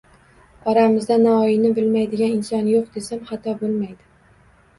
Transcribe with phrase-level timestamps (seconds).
[0.71, 4.03] Oramizda Navoiyni bilmaydigan inson yo‘q, desam, xato bo‘lmaydi.